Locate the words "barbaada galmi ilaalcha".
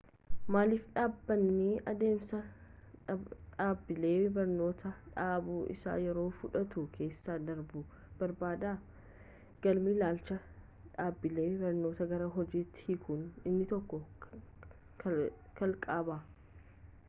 8.23-10.39